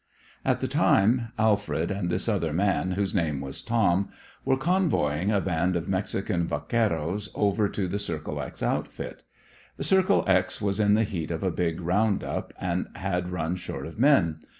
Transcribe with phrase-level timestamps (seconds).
[0.43, 4.09] At the time, Alfred and this other man, whose name was Tom,
[4.43, 9.21] were convoying a band of Mexican vaqueros over to the Circle X outfit.
[9.77, 13.55] The Circle X was in the heat of a big round up, and had run
[13.57, 14.39] short of men.